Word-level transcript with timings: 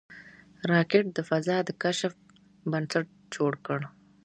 راکټ 0.71 1.05
د 1.13 1.19
فضا 1.29 1.57
د 1.67 1.69
کشف 1.83 2.13
بنسټ 2.71 3.07
جوړ 3.33 3.53
کړ 3.65 3.79